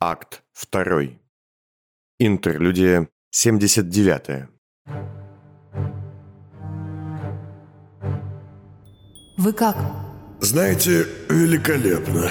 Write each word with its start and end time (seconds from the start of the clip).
Акт 0.00 0.44
2. 0.70 1.18
Интерлюдия 2.20 3.08
79. 3.32 4.46
Вы 9.36 9.52
как? 9.52 9.76
Знаете, 10.38 11.04
великолепно. 11.28 12.30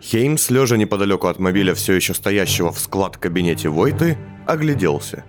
Хеймс, 0.00 0.48
лежа 0.50 0.76
неподалеку 0.76 1.26
от 1.26 1.40
мобиля, 1.40 1.74
все 1.74 1.94
еще 1.94 2.14
стоящего 2.14 2.70
в 2.70 2.78
склад-кабинете 2.78 3.68
Войты, 3.68 4.16
огляделся. 4.46 5.24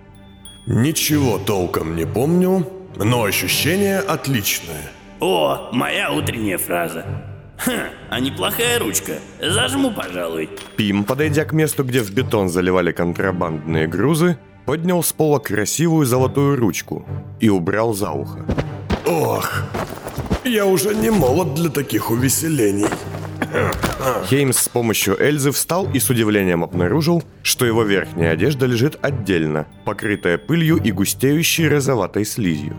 Ничего 0.68 1.38
толком 1.38 1.96
не 1.96 2.06
помню, 2.06 2.68
но 2.94 3.24
ощущение 3.24 3.98
отличное. 3.98 4.92
О, 5.18 5.70
моя 5.72 6.12
утренняя 6.12 6.58
фраза. 6.58 7.29
Ха, 7.64 7.90
а 8.08 8.20
неплохая 8.20 8.78
ручка. 8.78 9.18
Зажму, 9.38 9.90
пожалуй. 9.92 10.48
Пим, 10.76 11.04
подойдя 11.04 11.44
к 11.44 11.52
месту, 11.52 11.84
где 11.84 12.00
в 12.00 12.10
бетон 12.10 12.48
заливали 12.48 12.90
контрабандные 12.90 13.86
грузы, 13.86 14.38
поднял 14.64 15.02
с 15.02 15.12
пола 15.12 15.38
красивую 15.38 16.06
золотую 16.06 16.56
ручку 16.56 17.04
и 17.38 17.50
убрал 17.50 17.92
за 17.92 18.12
ухо. 18.12 18.46
Ох, 19.06 19.64
я 20.44 20.64
уже 20.64 20.94
не 20.94 21.10
молод 21.10 21.54
для 21.54 21.68
таких 21.68 22.10
увеселений. 22.10 22.86
Хеймс 24.28 24.56
с 24.56 24.68
помощью 24.68 25.20
Эльзы 25.20 25.50
встал 25.50 25.86
и 25.92 25.98
с 25.98 26.08
удивлением 26.08 26.64
обнаружил, 26.64 27.22
что 27.42 27.66
его 27.66 27.82
верхняя 27.82 28.32
одежда 28.32 28.64
лежит 28.64 28.98
отдельно, 29.02 29.66
покрытая 29.84 30.38
пылью 30.38 30.76
и 30.76 30.92
густеющей 30.92 31.68
розоватой 31.68 32.24
слизью. 32.24 32.74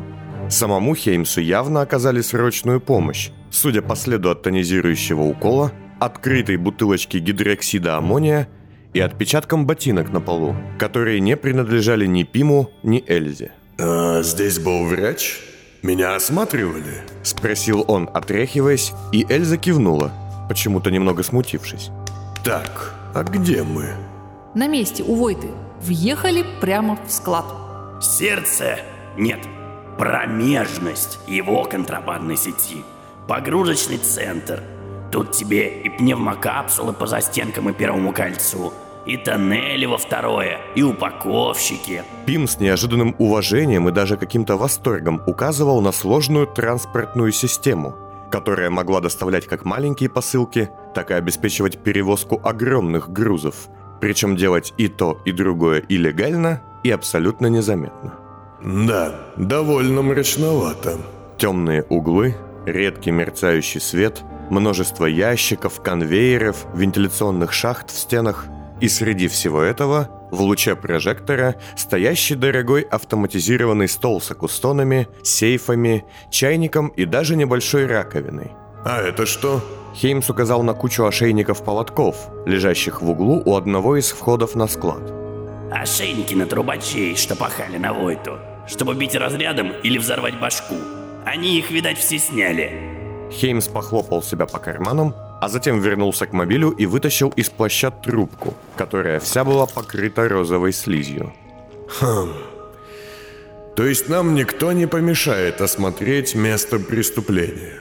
Самому 0.49 0.95
Хеймсу 0.95 1.41
явно 1.41 1.81
оказали 1.81 2.21
срочную 2.21 2.79
помощь, 2.79 3.31
судя 3.51 3.81
по 3.81 3.95
следу 3.95 4.31
от 4.31 4.41
тонизирующего 4.41 5.21
укола, 5.21 5.71
открытой 5.99 6.57
бутылочки 6.57 7.17
гидроксида 7.17 7.97
аммония 7.97 8.47
и 8.93 8.99
отпечаткам 8.99 9.65
ботинок 9.65 10.11
на 10.11 10.19
полу, 10.19 10.55
которые 10.79 11.19
не 11.19 11.37
принадлежали 11.37 12.05
ни 12.05 12.23
Пиму, 12.23 12.71
ни 12.83 13.03
Эльзе. 13.07 13.51
А 13.77 14.21
здесь 14.23 14.59
был 14.59 14.85
врач? 14.85 15.39
Меня 15.83 16.15
осматривали? 16.15 17.01
Спросил 17.23 17.85
он, 17.87 18.09
отряхиваясь, 18.13 18.93
и 19.11 19.25
Эльза 19.29 19.57
кивнула, 19.57 20.11
почему-то 20.47 20.91
немного 20.91 21.23
смутившись. 21.23 21.89
Так, 22.43 22.93
а 23.13 23.23
где 23.23 23.63
мы? 23.63 23.95
На 24.53 24.67
месте, 24.67 25.03
у 25.03 25.15
Войты. 25.15 25.47
Въехали 25.81 26.45
прямо 26.59 26.99
в 27.07 27.11
склад. 27.11 27.45
Сердце. 28.01 28.79
Нет. 29.17 29.39
Промежность 29.97 31.19
его 31.27 31.63
контрабандной 31.63 32.37
сети. 32.37 32.83
Погрузочный 33.27 33.97
центр. 33.97 34.61
Тут 35.11 35.31
тебе 35.31 35.81
и 35.83 35.89
пневмокапсулы 35.89 36.93
по 36.93 37.05
застенкам 37.05 37.69
и 37.69 37.73
первому 37.73 38.13
кольцу, 38.13 38.73
и 39.05 39.17
тоннели 39.17 39.85
во 39.85 39.97
второе, 39.97 40.59
и 40.75 40.83
упаковщики. 40.83 42.03
Пим 42.25 42.47
с 42.47 42.59
неожиданным 42.59 43.15
уважением 43.19 43.89
и 43.89 43.91
даже 43.91 44.17
каким-то 44.17 44.57
восторгом 44.57 45.21
указывал 45.27 45.81
на 45.81 45.91
сложную 45.91 46.47
транспортную 46.47 47.31
систему, 47.31 47.95
которая 48.31 48.69
могла 48.69 49.01
доставлять 49.01 49.47
как 49.47 49.65
маленькие 49.65 50.09
посылки, 50.09 50.69
так 50.95 51.11
и 51.11 51.13
обеспечивать 51.13 51.79
перевозку 51.79 52.39
огромных 52.43 53.09
грузов, 53.09 53.67
причем 53.99 54.35
делать 54.35 54.73
и 54.77 54.87
то, 54.87 55.21
и 55.25 55.31
другое 55.31 55.79
и 55.79 55.97
легально, 55.97 56.61
и 56.83 56.89
абсолютно 56.89 57.47
незаметно. 57.47 58.13
Да, 58.61 59.15
довольно 59.37 60.01
мрачновато. 60.01 60.97
Темные 61.37 61.83
углы, 61.89 62.35
редкий 62.65 63.11
мерцающий 63.11 63.81
свет, 63.81 64.21
множество 64.49 65.05
ящиков, 65.05 65.81
конвейеров, 65.81 66.65
вентиляционных 66.73 67.53
шахт 67.53 67.89
в 67.89 67.97
стенах. 67.97 68.45
И 68.79 68.89
среди 68.89 69.27
всего 69.27 69.61
этого, 69.61 70.09
в 70.31 70.41
луче 70.41 70.75
прожектора, 70.75 71.55
стоящий 71.75 72.35
дорогой 72.35 72.81
автоматизированный 72.81 73.87
стол 73.87 74.19
с 74.19 74.31
акустонами, 74.31 75.07
сейфами, 75.23 76.03
чайником 76.31 76.87
и 76.87 77.05
даже 77.05 77.35
небольшой 77.35 77.85
раковиной. 77.85 78.51
А 78.83 78.99
это 79.01 79.25
что? 79.25 79.63
Хеймс 79.93 80.29
указал 80.29 80.63
на 80.63 80.73
кучу 80.73 81.05
ошейников-поводков, 81.05 82.15
лежащих 82.45 83.01
в 83.01 83.09
углу 83.09 83.41
у 83.45 83.55
одного 83.55 83.97
из 83.97 84.09
входов 84.11 84.55
на 84.55 84.67
склад. 84.67 85.01
Ошейники 85.71 86.33
на 86.33 86.45
трубачей, 86.45 87.15
что 87.15 87.35
пахали 87.35 87.77
на 87.77 87.93
Войту. 87.93 88.39
Чтобы 88.67 88.95
бить 88.95 89.15
разрядом 89.15 89.71
или 89.83 89.97
взорвать 89.97 90.39
башку. 90.39 90.75
Они 91.25 91.57
их, 91.57 91.71
видать, 91.71 91.97
все 91.97 92.19
сняли. 92.19 92.71
Хеймс 93.31 93.67
похлопал 93.67 94.21
себя 94.23 94.45
по 94.45 94.59
карманам, 94.59 95.15
а 95.41 95.49
затем 95.49 95.79
вернулся 95.79 96.25
к 96.25 96.33
мобилю 96.33 96.69
и 96.69 96.85
вытащил 96.85 97.29
из 97.29 97.49
плаща 97.49 97.91
трубку, 97.91 98.53
которая 98.75 99.19
вся 99.19 99.43
была 99.43 99.65
покрыта 99.65 100.27
розовой 100.27 100.73
слизью. 100.73 101.33
Хм. 101.99 102.33
То 103.75 103.85
есть 103.85 104.09
нам 104.09 104.35
никто 104.35 104.71
не 104.73 104.85
помешает 104.85 105.61
осмотреть 105.61 106.35
место 106.35 106.79
преступления? 106.79 107.79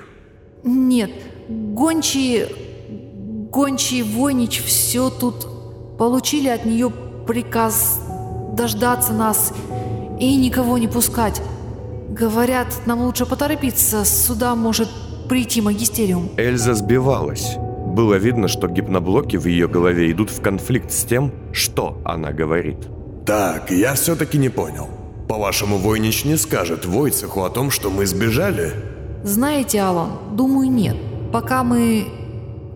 Нет, 0.64 1.10
гончие... 1.48 2.48
Гончие 3.50 4.04
Войнич 4.04 4.62
все 4.62 5.10
тут 5.10 5.48
получили 5.98 6.46
от 6.48 6.64
нее 6.64 6.88
приказ 7.26 8.00
дождаться 8.52 9.12
нас 9.12 9.52
и 10.20 10.36
никого 10.36 10.78
не 10.78 10.86
пускать. 10.86 11.42
Говорят, 12.10 12.66
нам 12.86 13.02
лучше 13.02 13.24
поторопиться, 13.24 14.04
сюда 14.04 14.56
может 14.56 14.88
прийти 15.28 15.60
магистериум. 15.60 16.30
Эльза 16.36 16.74
сбивалась. 16.74 17.56
Было 17.86 18.14
видно, 18.14 18.48
что 18.48 18.66
гипноблоки 18.66 19.36
в 19.36 19.46
ее 19.46 19.68
голове 19.68 20.10
идут 20.10 20.30
в 20.30 20.40
конфликт 20.42 20.90
с 20.90 21.04
тем, 21.04 21.32
что 21.52 22.00
она 22.04 22.32
говорит. 22.32 22.78
Так, 23.24 23.70
я 23.70 23.94
все-таки 23.94 24.38
не 24.38 24.48
понял. 24.48 24.88
По-вашему, 25.28 25.78
Войнич 25.78 26.24
не 26.24 26.36
скажет 26.36 26.84
Войцеху 26.84 27.44
о 27.44 27.50
том, 27.50 27.70
что 27.70 27.90
мы 27.90 28.06
сбежали? 28.06 28.72
Знаете, 29.22 29.80
Алан, 29.80 30.10
думаю, 30.32 30.68
нет. 30.68 30.96
Пока 31.32 31.62
мы... 31.62 32.08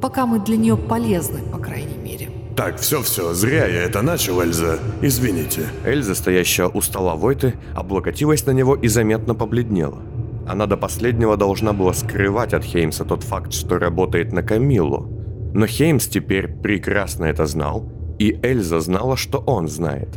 Пока 0.01 0.27
мы 0.27 0.39
для 0.39 0.56
нее 0.56 0.77
полезны, 0.77 1.41
по 1.51 1.59
крайней 1.59 1.97
мере. 1.97 2.23
Так, 2.56 2.78
все-все, 2.78 3.34
зря 3.34 3.66
я 3.66 3.82
это 3.82 4.00
начал, 4.03 4.41
Эльза. 4.41 4.78
Извините. 5.03 5.62
Эльза, 5.84 6.15
стоящая 6.15 6.69
у 6.69 6.81
стола 6.82 7.16
Войты, 7.16 7.54
облокотилась 7.75 8.47
на 8.47 8.53
него 8.53 8.76
и 8.76 8.87
заметно 8.87 9.34
побледнела. 9.34 9.98
Она 10.47 10.66
до 10.66 10.76
последнего 10.76 11.37
должна 11.37 11.72
была 11.72 11.92
скрывать 11.94 12.54
от 12.54 12.62
Хеймса 12.62 13.04
тот 13.04 13.25
факт, 13.25 13.53
что 13.53 13.78
работает 13.81 14.32
на 14.32 14.44
Камиллу. 14.44 15.09
Но 15.53 15.66
Хеймс 15.66 16.06
теперь 16.06 16.47
прекрасно 16.47 17.25
это 17.25 17.47
знал, 17.47 17.91
и 18.20 18.38
Эльза 18.42 18.78
знала, 18.78 19.16
что 19.16 19.38
он 19.38 19.66
знает. 19.69 20.10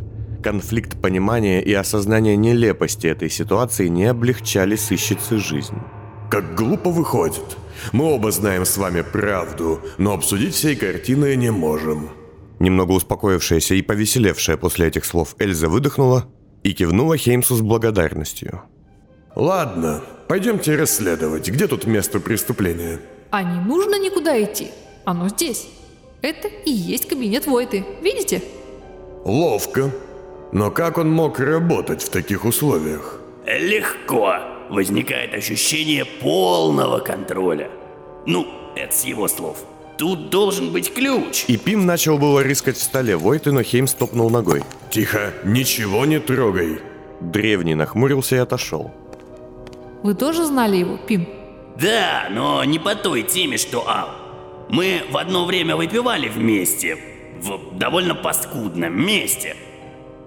Конфликт 0.43 1.01
понимания 1.01 1.63
и 1.63 1.73
осознания 1.73 2.35
нелепости 2.35 3.07
этой 3.07 3.31
ситуации 3.31 3.87
не 3.87 4.05
облегчали 4.05 4.75
сыщице 4.75 5.37
жизнь. 5.37 5.77
Как 6.29 6.55
глупо 6.55 6.91
выходит. 6.91 7.57
Мы 7.93 8.05
оба 8.05 8.31
знаем 8.31 8.65
с 8.65 8.77
вами 8.77 9.01
правду, 9.01 9.79
но 9.97 10.13
обсудить 10.13 10.53
всей 10.53 10.75
картины 10.75 11.35
не 11.35 11.51
можем. 11.51 12.09
Немного 12.59 12.93
успокоившаяся 12.93 13.75
и 13.75 13.81
повеселевшая 13.81 14.57
после 14.57 14.87
этих 14.87 15.05
слов 15.05 15.35
Эльза 15.39 15.69
выдохнула 15.69 16.27
и 16.63 16.73
кивнула 16.73 17.17
Хеймсу 17.17 17.55
с 17.55 17.61
благодарностью. 17.61 18.63
Ладно, 19.35 20.01
пойдемте 20.27 20.75
расследовать, 20.75 21.49
где 21.49 21.67
тут 21.67 21.85
место 21.85 22.19
преступления. 22.19 22.99
А 23.29 23.43
не 23.43 23.59
нужно 23.59 23.99
никуда 23.99 24.41
идти. 24.43 24.69
Оно 25.05 25.29
здесь. 25.29 25.67
Это 26.21 26.47
и 26.47 26.71
есть 26.71 27.07
кабинет 27.07 27.45
Войты. 27.45 27.85
Видите? 28.01 28.41
Ловко. 29.23 29.91
Но 30.51 30.71
как 30.71 30.97
он 30.97 31.11
мог 31.11 31.39
работать 31.39 32.01
в 32.01 32.09
таких 32.09 32.45
условиях? 32.45 33.19
Легко. 33.45 34.39
Возникает 34.69 35.33
ощущение 35.33 36.03
полного 36.03 36.99
контроля. 36.99 37.69
Ну, 38.25 38.47
это 38.75 38.95
с 38.95 39.05
его 39.05 39.27
слов. 39.27 39.63
Тут 39.97 40.29
должен 40.29 40.71
быть 40.71 40.93
ключ. 40.93 41.45
И 41.47 41.57
Пим 41.57 41.85
начал 41.85 42.17
было 42.17 42.43
рыскать 42.43 42.77
в 42.77 42.83
столе 42.83 43.17
Войты, 43.17 43.51
но 43.51 43.63
Хеймс 43.63 43.93
топнул 43.93 44.29
ногой. 44.29 44.63
Тихо, 44.91 45.33
ничего 45.43 46.05
не 46.05 46.19
трогай. 46.19 46.79
Древний 47.19 47.73
нахмурился 47.73 48.35
и 48.35 48.39
отошел. 48.39 48.91
Вы 50.03 50.13
тоже 50.13 50.45
знали 50.45 50.77
его, 50.77 50.97
Пим? 50.97 51.27
Да, 51.81 52.27
но 52.31 52.63
не 52.63 52.77
по 52.77 52.95
той 52.95 53.23
теме, 53.23 53.57
что 53.57 53.87
Ал. 53.87 54.09
Мы 54.69 55.03
в 55.09 55.17
одно 55.17 55.45
время 55.45 55.75
выпивали 55.75 56.27
вместе. 56.27 56.97
В 57.39 57.77
довольно 57.77 58.13
паскудном 58.13 58.93
месте. 58.93 59.55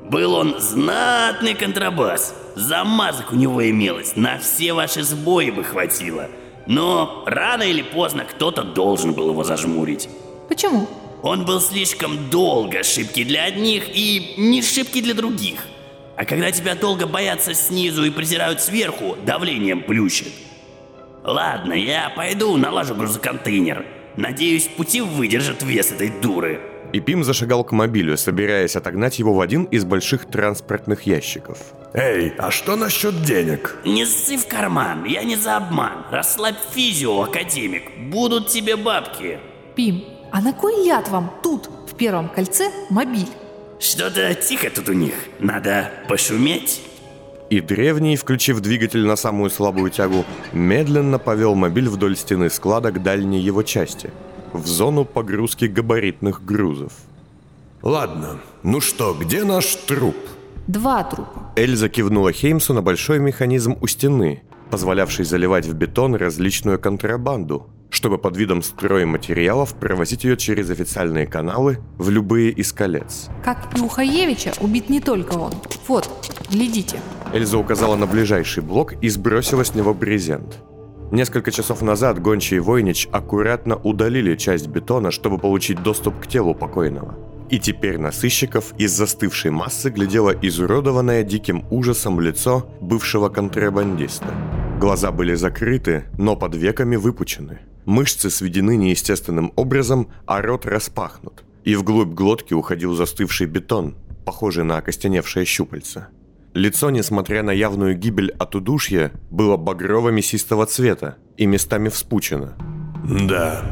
Был 0.04 0.34
он 0.34 0.56
знатный 0.58 1.54
контрабас. 1.54 2.34
Замазок 2.56 3.32
у 3.32 3.36
него 3.36 3.68
имелось, 3.68 4.16
на 4.16 4.38
все 4.38 4.72
ваши 4.72 5.04
сбои 5.04 5.50
бы 5.50 5.62
хватило. 5.62 6.28
Но 6.66 7.24
рано 7.26 7.62
или 7.62 7.82
поздно 7.82 8.24
кто-то 8.24 8.62
должен 8.62 9.12
был 9.12 9.30
его 9.30 9.44
зажмурить. 9.44 10.08
Почему? 10.48 10.88
Он 11.22 11.44
был 11.44 11.60
слишком 11.60 12.30
долго 12.30 12.82
шибкий 12.82 13.24
для 13.24 13.44
одних 13.44 13.84
и 13.94 14.34
не 14.38 14.62
шибкий 14.62 15.02
для 15.02 15.14
других. 15.14 15.66
А 16.16 16.24
когда 16.24 16.50
тебя 16.52 16.74
долго 16.74 17.06
боятся 17.06 17.54
снизу 17.54 18.04
и 18.04 18.10
презирают 18.10 18.60
сверху, 18.60 19.16
давлением 19.24 19.82
плющит. 19.82 20.28
Ладно, 21.24 21.72
я 21.72 22.10
пойду 22.14 22.56
налажу 22.56 22.94
грузоконтейнер. 22.94 23.84
Надеюсь, 24.16 24.68
пути 24.68 25.00
выдержат 25.00 25.62
вес 25.62 25.92
этой 25.92 26.08
дуры. 26.08 26.60
И 26.92 27.00
Пим 27.00 27.24
зашагал 27.24 27.64
к 27.64 27.72
мобилю, 27.72 28.16
собираясь 28.16 28.76
отогнать 28.76 29.18
его 29.18 29.34
в 29.34 29.40
один 29.40 29.64
из 29.64 29.84
больших 29.84 30.26
транспортных 30.26 31.02
ящиков. 31.02 31.58
Эй, 31.92 32.32
а 32.38 32.50
что 32.50 32.76
насчет 32.76 33.22
денег? 33.22 33.76
Не 33.84 34.04
ссы 34.04 34.36
в 34.36 34.46
карман, 34.46 35.04
я 35.04 35.22
не 35.24 35.36
за 35.36 35.56
обман. 35.56 36.04
Расслабь 36.10 36.58
физио, 36.72 37.22
академик. 37.22 37.82
Будут 38.10 38.48
тебе 38.48 38.76
бабки. 38.76 39.38
Пим, 39.74 40.04
а 40.32 40.40
на 40.40 40.52
кой 40.52 40.84
ляд 40.84 41.08
вам 41.08 41.32
тут, 41.42 41.68
в 41.88 41.96
первом 41.96 42.28
кольце, 42.28 42.70
мобиль? 42.90 43.28
Что-то 43.80 44.34
тихо 44.34 44.70
тут 44.70 44.88
у 44.88 44.92
них. 44.92 45.14
Надо 45.38 45.90
пошуметь. 46.08 46.82
И 47.50 47.60
древний, 47.60 48.16
включив 48.16 48.60
двигатель 48.60 49.04
на 49.04 49.16
самую 49.16 49.50
слабую 49.50 49.90
тягу, 49.90 50.24
медленно 50.52 51.18
повел 51.18 51.56
мобиль 51.56 51.88
вдоль 51.88 52.16
стены 52.16 52.48
склада 52.48 52.92
к 52.92 53.02
дальней 53.02 53.40
его 53.40 53.64
части, 53.64 54.10
в 54.52 54.66
зону 54.66 55.04
погрузки 55.04 55.64
габаритных 55.66 56.44
грузов. 56.44 56.92
Ладно, 57.82 58.40
ну 58.62 58.80
что, 58.80 59.14
где 59.14 59.44
наш 59.44 59.74
труп? 59.86 60.16
Два 60.66 61.02
трупа. 61.04 61.52
Эльза 61.56 61.88
кивнула 61.88 62.32
Хеймсу 62.32 62.74
на 62.74 62.82
большой 62.82 63.18
механизм 63.18 63.76
у 63.80 63.86
стены, 63.86 64.42
позволявший 64.70 65.24
заливать 65.24 65.66
в 65.66 65.74
бетон 65.74 66.14
различную 66.14 66.78
контрабанду, 66.78 67.68
чтобы 67.90 68.18
под 68.18 68.36
видом 68.36 68.62
стройматериалов 68.62 69.74
провозить 69.74 70.24
ее 70.24 70.36
через 70.36 70.70
официальные 70.70 71.26
каналы 71.26 71.78
в 71.96 72.10
любые 72.10 72.50
из 72.50 72.72
колец. 72.72 73.28
Как 73.42 73.76
и 73.76 73.80
у 73.80 73.88
Хаевича, 73.88 74.52
убит 74.60 74.90
не 74.90 75.00
только 75.00 75.34
он. 75.34 75.52
Вот, 75.88 76.08
глядите. 76.50 77.00
Эльза 77.32 77.58
указала 77.58 77.96
на 77.96 78.06
ближайший 78.06 78.62
блок 78.62 78.94
и 79.00 79.08
сбросила 79.08 79.64
с 79.64 79.74
него 79.74 79.94
брезент. 79.94 80.58
Несколько 81.10 81.50
часов 81.50 81.82
назад 81.82 82.20
Гончий 82.20 82.58
и 82.58 82.60
Войнич 82.60 83.08
аккуратно 83.10 83.74
удалили 83.76 84.36
часть 84.36 84.68
бетона, 84.68 85.10
чтобы 85.10 85.38
получить 85.38 85.82
доступ 85.82 86.20
к 86.20 86.28
телу 86.28 86.54
покойного. 86.54 87.18
И 87.50 87.58
теперь 87.58 87.98
на 87.98 88.12
сыщиков 88.12 88.72
из 88.78 88.92
застывшей 88.92 89.50
массы 89.50 89.90
глядело 89.90 90.30
изуродованное 90.30 91.24
диким 91.24 91.64
ужасом 91.70 92.20
лицо 92.20 92.70
бывшего 92.80 93.28
контрабандиста. 93.28 94.32
Глаза 94.78 95.10
были 95.10 95.34
закрыты, 95.34 96.04
но 96.16 96.36
под 96.36 96.54
веками 96.54 96.94
выпучены. 96.94 97.58
Мышцы 97.86 98.30
сведены 98.30 98.76
неестественным 98.76 99.52
образом, 99.56 100.10
а 100.26 100.40
рот 100.40 100.64
распахнут. 100.64 101.42
И 101.64 101.74
вглубь 101.74 102.14
глотки 102.14 102.54
уходил 102.54 102.94
застывший 102.94 103.48
бетон, 103.48 103.96
похожий 104.24 104.62
на 104.62 104.76
окостеневшее 104.76 105.44
щупальце. 105.44 106.06
Лицо, 106.54 106.90
несмотря 106.90 107.42
на 107.42 107.52
явную 107.52 107.96
гибель 107.96 108.32
от 108.32 108.56
удушья, 108.56 109.12
было 109.30 109.56
багрово-мясистого 109.56 110.66
цвета 110.66 111.16
и 111.36 111.46
местами 111.46 111.88
вспучено. 111.88 112.56
Да, 113.04 113.62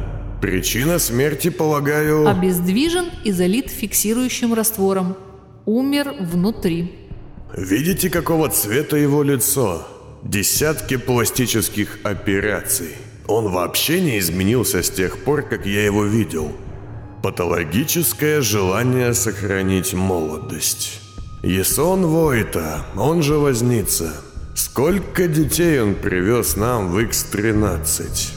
причина 0.40 1.00
смерти, 1.00 1.50
полагаю... 1.50 2.28
Обездвижен 2.28 3.06
и 3.25 3.32
залит 3.32 3.70
фиксирующим 3.70 4.54
раствором. 4.54 5.16
Умер 5.66 6.14
внутри. 6.20 6.94
Видите, 7.56 8.10
какого 8.10 8.48
цвета 8.48 8.96
его 8.96 9.25
лицо? 9.25 9.86
Десятки 10.22 10.96
пластических 10.96 11.98
операций. 12.04 12.90
Он 13.26 13.50
вообще 13.50 14.00
не 14.00 14.19
изменился 14.19 14.82
с 14.82 14.90
тех 14.90 15.19
пор, 15.25 15.42
как 15.42 15.66
я 15.66 15.84
его 15.84 16.04
видел. 16.04 16.52
Патологическое 17.22 18.40
желание 18.40 19.12
сохранить 19.14 19.92
молодость. 19.94 21.07
Есон 21.43 22.05
Войта, 22.06 22.85
он 22.96 23.23
же 23.23 23.38
возница. 23.38 24.12
Сколько 24.56 25.29
детей 25.29 25.81
он 25.81 25.94
привез 25.94 26.56
нам 26.56 26.88
в 26.90 26.99
X-13. 26.99 28.32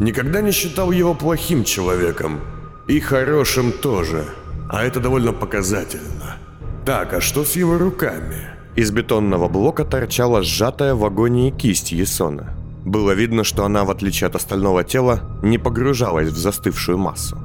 Никогда 0.00 0.40
не 0.40 0.50
считал 0.50 0.90
его 0.90 1.14
плохим 1.14 1.62
человеком. 1.62 2.40
И 2.88 2.98
хорошим 2.98 3.70
тоже. 3.70 4.24
А 4.68 4.82
это 4.82 4.98
довольно 4.98 5.32
показательно. 5.32 6.38
Так, 6.84 7.14
а 7.14 7.20
что 7.20 7.44
с 7.44 7.54
его 7.54 7.78
руками? 7.78 8.48
Из 8.74 8.90
бетонного 8.90 9.48
блока 9.48 9.84
торчала 9.84 10.42
сжатая 10.42 10.96
в 10.96 11.04
агонии 11.04 11.52
кисть 11.52 11.92
Есона. 11.92 12.56
Было 12.84 13.12
видно, 13.12 13.44
что 13.44 13.64
она, 13.64 13.84
в 13.84 13.92
отличие 13.92 14.26
от 14.26 14.34
остального 14.34 14.82
тела, 14.82 15.20
не 15.44 15.58
погружалась 15.58 16.30
в 16.30 16.36
застывшую 16.36 16.98
массу. 16.98 17.39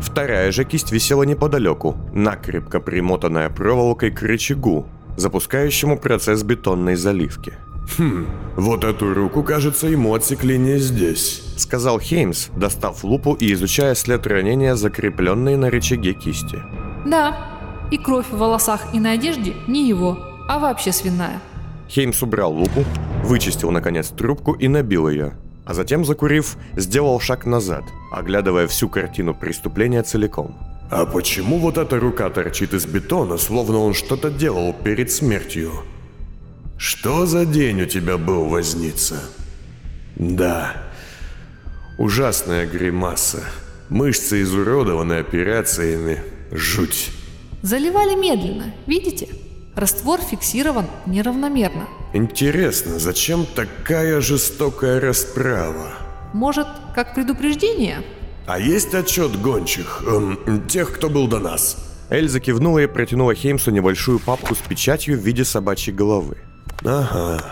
Вторая 0.00 0.50
же 0.50 0.64
кисть 0.64 0.92
висела 0.92 1.24
неподалеку, 1.24 1.96
накрепко 2.12 2.80
примотанная 2.80 3.50
проволокой 3.50 4.10
к 4.10 4.22
рычагу, 4.22 4.86
запускающему 5.16 5.98
процесс 5.98 6.42
бетонной 6.42 6.96
заливки. 6.96 7.54
Хм, 7.98 8.26
вот 8.56 8.84
эту 8.84 9.12
руку, 9.14 9.42
кажется, 9.42 9.86
ему 9.88 10.14
отсекли 10.14 10.58
не 10.58 10.78
здесь. 10.78 11.42
Сказал 11.56 11.98
Хеймс, 11.98 12.48
достав 12.56 13.04
лупу 13.04 13.34
и 13.34 13.52
изучая 13.52 13.94
след 13.94 14.26
ранения, 14.26 14.74
закрепленный 14.74 15.56
на 15.56 15.70
рычаге 15.70 16.14
кисти. 16.14 16.62
Да, 17.04 17.36
и 17.90 17.98
кровь 17.98 18.26
в 18.30 18.38
волосах 18.38 18.94
и 18.94 19.00
на 19.00 19.12
одежде 19.12 19.54
не 19.66 19.88
его, 19.88 20.18
а 20.48 20.58
вообще 20.58 20.92
свиная. 20.92 21.40
Хеймс 21.88 22.22
убрал 22.22 22.52
лупу, 22.52 22.84
вычистил 23.24 23.70
наконец 23.70 24.08
трубку 24.08 24.52
и 24.52 24.68
набил 24.68 25.08
ее, 25.08 25.32
а 25.70 25.74
затем, 25.74 26.04
закурив, 26.04 26.56
сделал 26.76 27.20
шаг 27.20 27.46
назад, 27.46 27.84
оглядывая 28.10 28.66
всю 28.66 28.88
картину 28.88 29.34
преступления 29.34 30.02
целиком. 30.02 30.58
А 30.90 31.06
почему 31.06 31.58
вот 31.58 31.78
эта 31.78 32.00
рука 32.00 32.28
торчит 32.28 32.74
из 32.74 32.86
бетона, 32.86 33.38
словно 33.38 33.78
он 33.78 33.94
что-то 33.94 34.32
делал 34.32 34.72
перед 34.72 35.12
смертью? 35.12 35.70
Что 36.76 37.24
за 37.24 37.46
день 37.46 37.82
у 37.82 37.86
тебя 37.86 38.18
был, 38.18 38.46
возница? 38.46 39.20
Да, 40.16 40.72
ужасная 41.98 42.66
гримаса. 42.66 43.44
Мышцы 43.90 44.42
изуродованы 44.42 45.20
операциями. 45.20 46.18
Жуть. 46.50 47.12
Заливали 47.62 48.16
медленно, 48.16 48.74
видите? 48.88 49.28
Раствор 49.80 50.20
фиксирован 50.20 50.84
неравномерно. 51.06 51.88
Интересно, 52.12 52.98
зачем 52.98 53.46
такая 53.46 54.20
жестокая 54.20 55.00
расправа? 55.00 55.94
Может, 56.34 56.66
как 56.94 57.14
предупреждение? 57.14 58.02
А 58.46 58.58
есть 58.58 58.94
отчет 58.94 59.40
гончих, 59.40 60.02
эм, 60.06 60.68
тех, 60.68 60.92
кто 60.92 61.08
был 61.08 61.28
до 61.28 61.38
нас? 61.38 61.78
Эльза 62.10 62.40
кивнула 62.40 62.80
и 62.80 62.86
протянула 62.86 63.34
Хеймсу 63.34 63.70
небольшую 63.70 64.18
папку 64.18 64.54
с 64.54 64.58
печатью 64.58 65.18
в 65.18 65.22
виде 65.22 65.46
собачьей 65.46 65.96
головы. 65.96 66.36
Ага. 66.84 67.42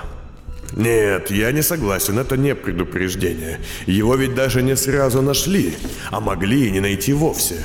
Нет, 0.76 1.30
я 1.30 1.50
не 1.50 1.62
согласен, 1.62 2.18
это 2.18 2.36
не 2.36 2.54
предупреждение. 2.54 3.58
Его 3.86 4.16
ведь 4.16 4.34
даже 4.34 4.60
не 4.60 4.76
сразу 4.76 5.22
нашли, 5.22 5.74
а 6.10 6.20
могли 6.20 6.66
и 6.66 6.72
не 6.72 6.80
найти 6.80 7.14
вовсе. 7.14 7.56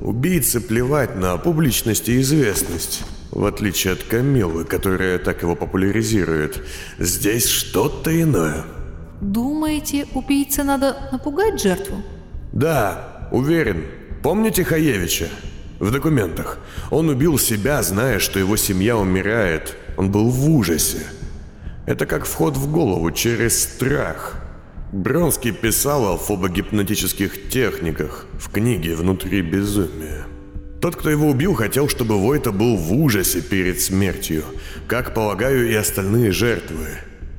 Убийце 0.00 0.60
плевать 0.60 1.16
на 1.16 1.36
публичность 1.36 2.08
и 2.08 2.20
известность. 2.20 3.02
В 3.34 3.46
отличие 3.46 3.94
от 3.94 4.04
Камилы, 4.04 4.64
которая 4.64 5.18
так 5.18 5.42
его 5.42 5.56
популяризирует, 5.56 6.62
здесь 7.00 7.48
что-то 7.48 8.22
иное. 8.22 8.64
Думаете, 9.20 10.06
убийце 10.14 10.62
надо 10.62 11.08
напугать 11.10 11.60
жертву? 11.60 11.96
Да, 12.52 13.28
уверен. 13.32 13.86
Помните 14.22 14.62
Хаевича? 14.62 15.28
В 15.80 15.90
документах. 15.90 16.60
Он 16.92 17.08
убил 17.08 17.36
себя, 17.36 17.82
зная, 17.82 18.20
что 18.20 18.38
его 18.38 18.56
семья 18.56 18.96
умирает. 18.96 19.76
Он 19.96 20.12
был 20.12 20.30
в 20.30 20.48
ужасе. 20.48 21.02
Это 21.86 22.06
как 22.06 22.26
вход 22.26 22.56
в 22.56 22.70
голову 22.70 23.10
через 23.10 23.60
страх. 23.64 24.36
Бронский 24.92 25.50
писал 25.50 26.06
о 26.06 26.18
фобогипнотических 26.18 27.48
техниках 27.50 28.26
в 28.38 28.52
книге 28.52 28.94
«Внутри 28.94 29.42
безумия». 29.42 30.24
Тот, 30.84 30.96
кто 30.96 31.08
его 31.08 31.30
убил, 31.30 31.54
хотел, 31.54 31.88
чтобы 31.88 32.18
Войта 32.18 32.52
был 32.52 32.76
в 32.76 32.92
ужасе 32.92 33.40
перед 33.40 33.80
смертью, 33.80 34.44
как, 34.86 35.14
полагаю, 35.14 35.66
и 35.70 35.74
остальные 35.74 36.30
жертвы. 36.30 36.88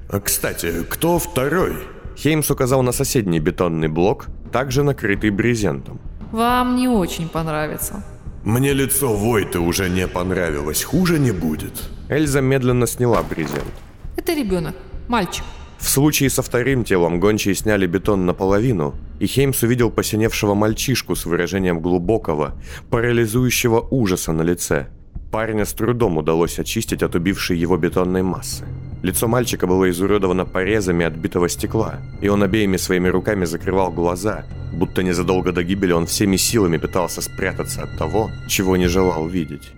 А, 0.09 0.19
кстати, 0.19 0.83
кто 0.89 1.19
второй? 1.19 1.75
Хеймс 2.17 2.49
указал 2.49 2.81
на 2.81 2.91
соседний 2.91 3.39
бетонный 3.39 3.87
блок, 3.87 4.29
также 4.51 4.81
накрытый 4.81 5.29
брезентом. 5.29 5.99
Вам 6.31 6.75
не 6.75 6.87
очень 6.87 7.29
понравится. 7.29 8.03
Мне 8.43 8.73
лицо 8.73 9.13
Войта 9.13 9.59
уже 9.59 9.89
не 9.89 10.07
понравилось, 10.07 10.83
хуже 10.83 11.19
не 11.19 11.31
будет. 11.31 11.83
Эльза 12.09 12.41
медленно 12.41 12.87
сняла 12.87 13.21
брезент. 13.21 13.73
Это 14.17 14.33
ребенок, 14.33 14.75
мальчик. 15.07 15.45
В 15.85 15.87
случае 15.87 16.31
со 16.31 16.41
вторым 16.41 16.83
телом 16.83 17.19
гончие 17.19 17.53
сняли 17.53 17.85
бетон 17.85 18.25
наполовину, 18.25 18.95
и 19.19 19.27
Хеймс 19.27 19.61
увидел 19.61 19.91
посиневшего 19.91 20.55
мальчишку 20.55 21.15
с 21.15 21.27
выражением 21.27 21.79
глубокого, 21.79 22.55
парализующего 22.89 23.87
ужаса 23.91 24.33
на 24.33 24.41
лице. 24.41 24.87
Парня 25.31 25.63
с 25.63 25.73
трудом 25.73 26.17
удалось 26.17 26.57
очистить 26.57 27.03
от 27.03 27.13
убившей 27.13 27.59
его 27.59 27.77
бетонной 27.77 28.23
массы. 28.23 28.65
Лицо 29.03 29.27
мальчика 29.27 29.67
было 29.67 29.87
изуродовано 29.91 30.45
порезами 30.45 31.05
от 31.05 31.13
битого 31.13 31.47
стекла, 31.49 31.99
и 32.19 32.29
он 32.29 32.41
обеими 32.41 32.77
своими 32.77 33.07
руками 33.07 33.45
закрывал 33.45 33.91
глаза, 33.91 34.43
будто 34.73 35.03
незадолго 35.03 35.51
до 35.51 35.61
гибели 35.61 35.91
он 35.91 36.07
всеми 36.07 36.37
силами 36.37 36.77
пытался 36.77 37.21
спрятаться 37.21 37.83
от 37.83 37.95
того, 37.99 38.31
чего 38.47 38.75
не 38.75 38.87
желал 38.87 39.27
видеть. 39.27 39.71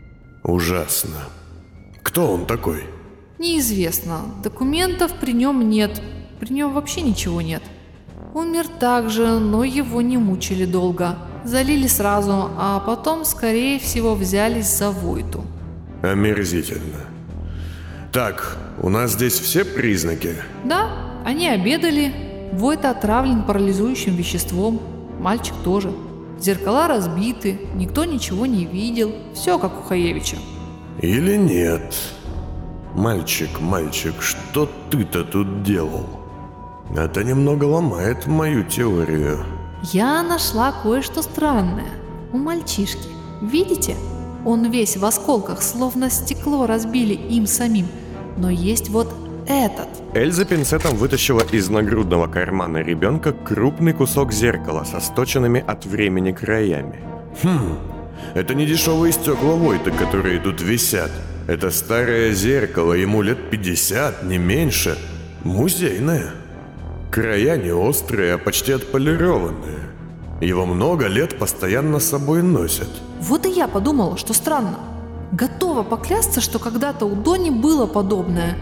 Ужасно. 0.43 1.25
Кто 2.01 2.31
он 2.31 2.45
такой? 2.45 2.85
Неизвестно. 3.39 4.21
Документов 4.43 5.13
при 5.13 5.31
нем 5.31 5.69
нет. 5.69 6.01
При 6.39 6.53
нем 6.53 6.73
вообще 6.73 7.01
ничего 7.01 7.41
нет. 7.41 7.61
Умер 8.33 8.67
также, 8.79 9.39
но 9.39 9.63
его 9.63 10.01
не 10.01 10.17
мучили 10.17 10.65
долго. 10.65 11.17
Залили 11.43 11.87
сразу, 11.87 12.49
а 12.57 12.79
потом, 12.79 13.25
скорее 13.25 13.79
всего, 13.79 14.15
взялись 14.15 14.67
за 14.67 14.91
Войту. 14.91 15.43
Омерзительно. 16.01 17.05
Так, 18.11 18.57
у 18.81 18.89
нас 18.89 19.13
здесь 19.13 19.39
все 19.39 19.63
признаки. 19.65 20.35
Да, 20.63 20.89
они 21.25 21.47
обедали. 21.47 22.13
Войта 22.53 22.91
отравлен 22.91 23.43
парализующим 23.43 24.15
веществом. 24.15 24.81
Мальчик 25.19 25.55
тоже. 25.63 25.91
Зеркала 26.39 26.87
разбиты, 26.87 27.59
никто 27.75 28.05
ничего 28.05 28.45
не 28.45 28.65
видел. 28.65 29.13
Все 29.33 29.57
как 29.57 29.79
у 29.79 29.83
Хаевича. 29.83 30.37
Или 31.01 31.35
нет? 31.35 31.93
Мальчик, 32.97 33.61
мальчик, 33.61 34.15
что 34.21 34.67
ты-то 34.89 35.23
тут 35.23 35.61
делал? 35.61 36.07
Это 36.95 37.23
немного 37.23 37.65
ломает 37.65 38.25
мою 38.25 38.63
теорию. 38.63 39.45
Я 39.83 40.23
нашла 40.23 40.71
кое-что 40.71 41.21
странное. 41.21 41.91
У 42.33 42.39
мальчишки. 42.39 43.07
Видите? 43.39 43.95
Он 44.43 44.71
весь 44.71 44.97
в 44.97 45.05
осколках, 45.05 45.61
словно 45.61 46.09
стекло 46.09 46.65
разбили 46.65 47.13
им 47.13 47.45
самим. 47.45 47.85
Но 48.35 48.49
есть 48.49 48.89
вот 48.89 49.13
этот. 49.47 49.89
Эльза 50.15 50.45
пинцетом 50.45 50.95
вытащила 50.95 51.43
из 51.51 51.69
нагрудного 51.69 52.25
кармана 52.25 52.77
ребенка 52.77 53.31
крупный 53.31 53.93
кусок 53.93 54.33
зеркала 54.33 54.85
со 54.85 54.99
сточенными 55.01 55.63
от 55.67 55.85
времени 55.85 56.31
краями. 56.31 56.99
Хм, 57.43 57.77
это 58.33 58.55
не 58.55 58.65
дешевые 58.65 59.13
стекла 59.13 59.53
Войта, 59.53 59.91
которые 59.91 60.39
тут 60.39 60.61
висят. 60.61 61.11
Это 61.47 61.71
старое 61.71 62.33
зеркало, 62.33 62.91
ему 62.91 63.21
лет 63.21 63.49
50, 63.49 64.23
не 64.23 64.37
меньше. 64.37 64.97
Музейное. 65.45 66.31
Края 67.09 67.55
не 67.55 67.71
острые, 67.71 68.33
а 68.33 68.37
почти 68.37 68.73
отполированные. 68.73 69.79
Его 70.41 70.65
много 70.65 71.07
лет 71.07 71.39
постоянно 71.39 71.99
с 71.99 72.09
собой 72.09 72.43
носят. 72.43 72.89
Вот 73.21 73.45
и 73.45 73.49
я 73.49 73.69
подумала, 73.69 74.17
что 74.17 74.33
странно. 74.33 74.77
Готова 75.31 75.83
поклясться, 75.83 76.41
что 76.41 76.59
когда-то 76.59 77.05
у 77.05 77.15
Дони 77.15 77.49
было 77.49 77.87
подобное. 77.87 78.57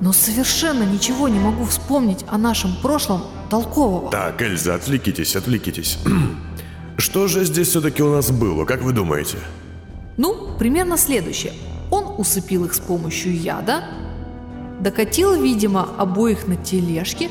Но 0.00 0.12
совершенно 0.12 0.82
ничего 0.82 1.28
не 1.28 1.38
могу 1.38 1.64
вспомнить 1.64 2.24
о 2.28 2.38
нашем 2.38 2.74
прошлом 2.82 3.22
толкового. 3.48 4.10
Так, 4.10 4.42
Эльза, 4.42 4.74
отвлекитесь, 4.74 5.36
отвлекитесь. 5.36 5.98
Что 6.98 7.28
же 7.28 7.44
здесь 7.44 7.68
все-таки 7.68 8.02
у 8.02 8.10
нас 8.10 8.32
было, 8.32 8.64
как 8.64 8.82
вы 8.82 8.92
думаете? 8.92 9.38
Ну, 10.16 10.56
примерно 10.58 10.96
следующее. 10.96 11.52
Усыпил 12.18 12.64
их 12.64 12.74
с 12.74 12.80
помощью 12.80 13.36
яда, 13.36 13.84
докатил, 14.80 15.34
видимо, 15.40 15.88
обоих 15.98 16.46
на 16.46 16.56
тележке, 16.56 17.30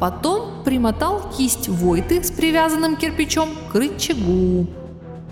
потом 0.00 0.62
примотал 0.64 1.30
кисть 1.36 1.68
Войты 1.68 2.22
с 2.22 2.30
привязанным 2.30 2.96
кирпичом 2.96 3.50
к 3.70 3.74
рычагу. 3.74 4.66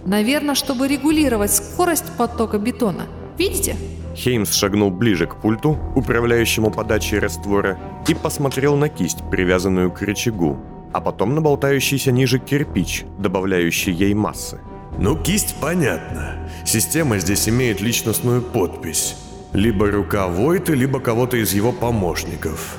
Наверное, 0.04 0.54
чтобы 0.54 0.88
регулировать 0.88 1.52
скорость 1.52 2.11
потока 2.16 2.59
бетона. 2.59 3.07
Видите? 3.37 3.76
Хеймс 4.14 4.52
шагнул 4.52 4.90
ближе 4.90 5.26
к 5.26 5.37
пульту, 5.37 5.78
управляющему 5.95 6.71
подачей 6.71 7.19
раствора, 7.19 7.78
и 8.07 8.14
посмотрел 8.14 8.76
на 8.76 8.88
кисть, 8.88 9.19
привязанную 9.30 9.90
к 9.90 10.02
рычагу, 10.02 10.59
а 10.92 11.00
потом 11.00 11.35
на 11.35 11.40
болтающийся 11.40 12.12
ниже 12.12 12.38
кирпич, 12.38 13.04
добавляющий 13.19 13.92
ей 13.92 14.14
массы. 14.14 14.61
Ну, 14.99 15.16
кисть 15.16 15.54
понятно. 15.61 16.39
Система 16.64 17.18
здесь 17.18 17.48
имеет 17.48 17.80
личностную 17.80 18.42
подпись. 18.42 19.16
Либо 19.52 19.90
рука 19.90 20.28
Войта, 20.28 20.72
либо 20.74 21.00
кого-то 21.00 21.36
из 21.36 21.52
его 21.52 21.72
помощников. 21.72 22.76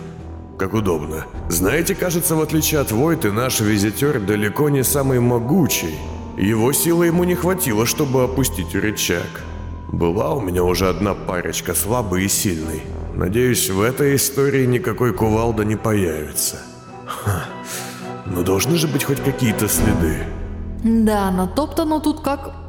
Как 0.58 0.74
удобно. 0.74 1.26
Знаете, 1.50 1.96
кажется, 1.96 2.36
в 2.36 2.42
отличие 2.42 2.80
от 2.80 2.92
Войты, 2.92 3.32
наш 3.32 3.60
визитер 3.60 4.20
далеко 4.20 4.70
не 4.70 4.84
самый 4.84 5.20
могучий. 5.20 5.98
Его 6.38 6.72
силы 6.72 7.08
ему 7.08 7.24
не 7.24 7.36
хватило, 7.36 7.86
чтобы 7.86 8.24
опустить 8.24 8.74
рычаг. 8.76 9.44
Была 9.92 10.34
у 10.34 10.40
меня 10.40 10.64
уже 10.64 10.88
одна 10.88 11.14
парочка, 11.14 11.74
слабый 11.74 12.26
и 12.26 12.30
сильный. 12.30 12.82
Надеюсь, 13.16 13.70
в 13.70 13.82
этой 13.82 14.16
истории 14.16 14.66
никакой 14.66 15.14
кувалда 15.14 15.66
не 15.66 15.76
появится. 15.76 16.62
Ха. 17.06 17.46
Но 18.26 18.44
должны 18.44 18.78
же 18.78 18.88
быть 18.88 19.04
хоть 19.04 19.20
какие-то 19.20 19.68
следы. 19.68 20.20
Да, 20.84 21.32
натоптано 21.32 22.00
тут 22.00 22.22
как... 22.22 22.61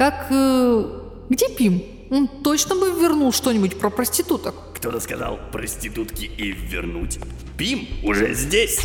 Как... 0.00 0.28
Э, 0.30 0.82
где 1.28 1.50
Пим? 1.50 1.82
Он 2.10 2.26
точно 2.26 2.74
бы 2.74 2.86
вернул 2.86 3.34
что-нибудь 3.34 3.78
про 3.78 3.90
проституток. 3.90 4.54
Кто-то 4.74 4.98
сказал 4.98 5.38
проститутки 5.52 6.24
и 6.24 6.52
вернуть. 6.52 7.18
Пим 7.58 7.86
уже 8.02 8.32
здесь. 8.32 8.80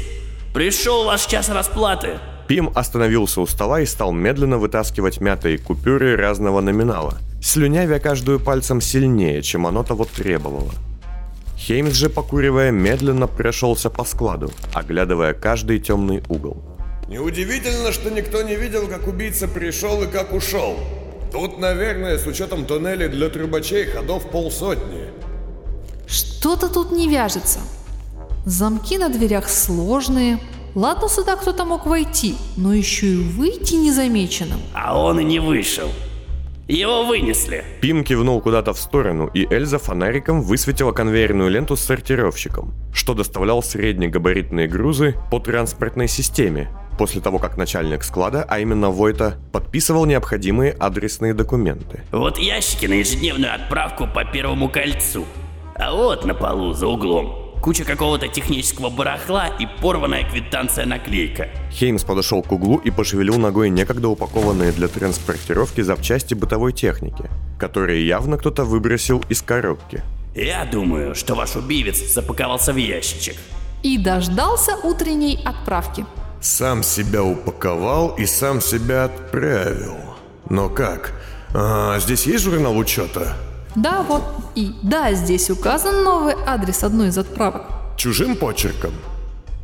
Пришел 0.54 1.06
ваш 1.06 1.26
час 1.26 1.48
расплаты. 1.48 2.20
Пим 2.50 2.70
остановился 2.76 3.40
у 3.40 3.48
стола 3.48 3.80
и 3.80 3.86
стал 3.86 4.12
медленно 4.12 4.58
вытаскивать 4.58 5.22
мятые 5.22 5.58
купюры 5.58 6.18
разного 6.18 6.60
номинала, 6.60 7.18
слюнявя 7.42 8.00
каждую 8.00 8.42
пальцем 8.42 8.82
сильнее, 8.82 9.42
чем 9.42 9.66
оно 9.66 9.84
того 9.84 10.04
требовало. 10.04 10.74
Хеймс 11.58 11.94
же, 11.94 12.10
покуривая, 12.10 12.72
медленно 12.72 13.28
прошелся 13.28 13.90
по 13.90 14.04
складу, 14.04 14.52
оглядывая 14.74 15.34
каждый 15.34 15.80
темный 15.80 16.22
угол. 16.28 16.62
Неудивительно, 17.08 17.94
что 17.94 18.12
никто 18.12 18.42
не 18.42 18.58
видел, 18.58 18.90
как 18.90 19.08
убийца 19.08 19.48
пришел 19.48 20.04
и 20.04 20.08
как 20.08 20.34
ушел. 20.34 20.78
Тут, 21.36 21.60
наверное, 21.60 22.18
с 22.18 22.26
учетом 22.26 22.66
туннелей 22.66 23.10
для 23.10 23.28
трубачей 23.28 23.84
ходов 23.88 24.32
полсотни. 24.32 25.10
Что-то 26.08 26.70
тут 26.70 26.94
не 26.94 27.10
вяжется. 27.10 27.60
Замки 28.46 28.98
на 28.98 29.10
дверях 29.10 29.50
сложные. 29.50 30.40
Ладно, 30.76 31.10
сюда 31.10 31.36
кто-то 31.36 31.66
мог 31.66 31.88
войти, 31.88 32.38
но 32.56 32.74
еще 32.74 33.08
и 33.08 33.18
выйти 33.18 33.74
незамеченным. 33.74 34.62
А 34.74 34.98
он 34.98 35.20
и 35.20 35.26
не 35.26 35.40
вышел. 35.40 35.90
Его 36.70 37.04
вынесли. 37.04 37.66
Пим 37.82 38.06
кивнул 38.06 38.40
куда-то 38.40 38.74
в 38.74 38.80
сторону, 38.80 39.30
и 39.34 39.46
Эльза 39.54 39.78
фонариком 39.78 40.42
высветила 40.42 40.94
конвейерную 40.94 41.50
ленту 41.50 41.76
с 41.76 41.82
сортировщиком, 41.82 42.74
что 42.94 43.14
доставлял 43.14 43.62
среднегабаритные 43.62 44.70
грузы 44.70 45.16
по 45.30 45.42
транспортной 45.42 46.08
системе, 46.08 46.70
после 46.98 47.22
того, 47.22 47.40
как 47.40 47.58
начальник 47.58 48.04
склада, 48.04 48.46
а 48.48 48.60
именно 48.60 48.90
Войта, 48.90 49.38
подписывал 49.52 50.06
необходимые 50.06 50.72
адресные 50.72 51.34
документы. 51.34 52.02
Вот 52.12 52.38
ящики 52.38 52.86
на 52.86 52.94
ежедневную 52.94 53.54
отправку 53.54 54.08
по 54.08 54.26
Первому 54.26 54.70
кольцу. 54.70 55.26
А 55.76 55.94
вот 55.94 56.26
на 56.26 56.34
полу 56.34 56.74
за 56.74 56.88
углом 56.88 57.46
куча 57.66 57.84
какого-то 57.84 58.28
технического 58.28 58.92
барахла 58.92 59.48
и 59.48 59.66
порванная 59.82 60.24
квитанция-наклейка. 60.30 61.50
Хеймс 61.72 62.04
подошел 62.04 62.44
к 62.44 62.52
углу 62.52 62.78
и 62.78 62.92
пошевелил 62.92 63.38
ногой 63.40 63.72
некогда 63.72 64.08
упакованные 64.08 64.72
для 64.72 64.88
транспортировки 64.88 65.82
запчасти 65.82 66.36
бытовой 66.36 66.74
техники, 66.74 67.26
которые 67.58 68.06
явно 68.06 68.38
кто-то 68.38 68.66
выбросил 68.66 69.24
из 69.30 69.42
коробки. 69.42 70.04
Я 70.36 70.66
думаю, 70.66 71.16
что 71.16 71.34
ваш 71.34 71.56
убивец 71.56 71.98
запаковался 72.14 72.72
в 72.72 72.78
ящичек. 72.78 73.36
И 73.82 73.98
дождался 73.98 74.76
утренней 74.84 75.40
отправки. 75.44 76.06
Сам 76.46 76.84
себя 76.84 77.24
упаковал 77.24 78.10
и 78.20 78.28
сам 78.28 78.62
себя 78.62 79.06
отправил. 79.06 79.98
Но 80.48 80.70
как? 80.70 81.12
А, 81.56 81.98
здесь 81.98 82.28
есть 82.28 82.44
журнал 82.44 82.78
учета? 82.78 83.36
Да, 83.76 84.04
вот. 84.04 84.22
И 84.54 84.76
да, 84.84 85.12
здесь 85.14 85.50
указан 85.50 86.04
новый 86.04 86.36
адрес 86.46 86.84
одной 86.84 87.08
из 87.08 87.18
отправок. 87.18 87.64
Чужим 87.98 88.36
почерком? 88.36 88.92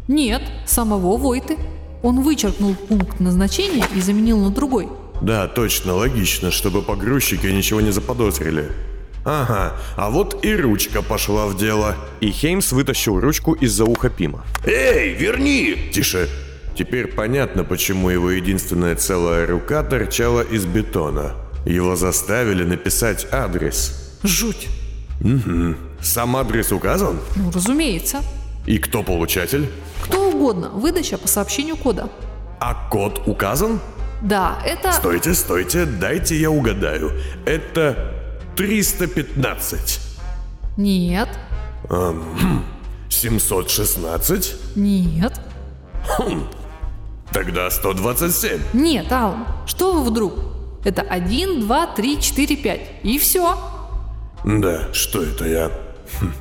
Нет, 0.07 0.41
самого 0.65 1.17
Войты. 1.17 1.55
Он 2.01 2.21
вычеркнул 2.21 2.73
пункт 2.73 3.19
назначения 3.19 3.85
и 3.95 4.01
заменил 4.01 4.39
на 4.39 4.50
другой. 4.50 4.89
Да, 5.21 5.47
точно, 5.47 5.93
логично, 5.93 6.50
чтобы 6.50 6.81
погрузчики 6.81 7.45
ничего 7.45 7.79
не 7.79 7.91
заподозрили. 7.91 8.71
Ага, 9.23 9.73
а 9.97 10.09
вот 10.09 10.43
и 10.43 10.55
ручка 10.55 11.03
пошла 11.03 11.45
в 11.45 11.55
дело. 11.55 11.95
И 12.21 12.31
Хеймс 12.31 12.71
вытащил 12.71 13.19
ручку 13.19 13.53
из-за 13.53 13.85
уха 13.85 14.09
Пима. 14.09 14.43
Эй, 14.65 15.13
верни! 15.13 15.91
Тише. 15.93 16.27
Теперь 16.75 17.07
понятно, 17.07 17.63
почему 17.63 18.09
его 18.09 18.31
единственная 18.31 18.95
целая 18.95 19.45
рука 19.45 19.83
торчала 19.83 20.41
из 20.41 20.65
бетона. 20.65 21.33
Его 21.65 21.95
заставили 21.95 22.63
написать 22.63 23.27
адрес. 23.31 24.19
Жуть. 24.23 24.67
Угу. 25.21 25.75
Сам 26.01 26.35
адрес 26.37 26.71
указан? 26.71 27.19
Ну, 27.35 27.51
разумеется. 27.51 28.21
И 28.65 28.77
кто 28.77 29.03
получатель? 29.03 29.69
Кто 30.03 30.29
угодно. 30.29 30.69
Выдача 30.69 31.17
по 31.17 31.27
сообщению 31.27 31.77
кода. 31.77 32.09
А 32.59 32.89
код 32.89 33.21
указан? 33.27 33.79
Да, 34.21 34.59
это... 34.65 34.91
Стойте, 34.91 35.33
стойте, 35.33 35.85
дайте 35.85 36.35
я 36.39 36.51
угадаю. 36.51 37.11
Это 37.45 38.13
315. 38.55 39.99
Нет. 40.77 41.29
Эм, 41.89 42.63
716? 43.09 44.55
Нет. 44.75 45.39
Хм. 46.07 46.43
Тогда 47.33 47.69
127. 47.69 48.59
Нет, 48.73 49.11
Алан, 49.11 49.45
что 49.65 49.93
вы 49.93 50.03
вдруг? 50.09 50.33
Это 50.83 51.01
1, 51.01 51.61
2, 51.61 51.88
3, 51.88 52.21
4, 52.21 52.57
5. 52.57 52.81
И 53.03 53.19
все. 53.19 53.57
Да, 54.43 54.93
что 54.93 55.23
это 55.23 55.47
я? 55.47 55.71
Хм. 56.19 56.33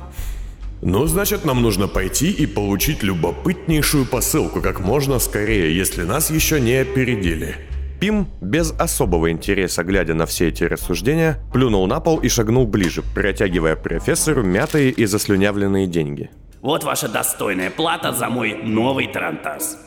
Ну, 0.81 1.05
значит, 1.05 1.45
нам 1.45 1.61
нужно 1.61 1.87
пойти 1.87 2.31
и 2.31 2.47
получить 2.47 3.03
любопытнейшую 3.03 4.05
посылку 4.05 4.61
как 4.61 4.79
можно 4.79 5.19
скорее, 5.19 5.75
если 5.77 6.03
нас 6.03 6.31
еще 6.31 6.59
не 6.59 6.73
опередили. 6.73 7.55
Пим, 7.99 8.27
без 8.41 8.71
особого 8.71 9.29
интереса 9.29 9.83
глядя 9.83 10.15
на 10.15 10.25
все 10.25 10.47
эти 10.47 10.63
рассуждения, 10.63 11.37
плюнул 11.53 11.85
на 11.85 11.99
пол 11.99 12.17
и 12.17 12.29
шагнул 12.29 12.65
ближе, 12.65 13.03
протягивая 13.13 13.75
профессору 13.75 14.41
мятые 14.41 14.89
и 14.89 15.05
заслюнявленные 15.05 15.85
деньги. 15.85 16.31
Вот 16.63 16.83
ваша 16.83 17.07
достойная 17.07 17.69
плата 17.69 18.11
за 18.11 18.29
мой 18.29 18.55
новый 18.63 19.07
тарантас. 19.07 19.77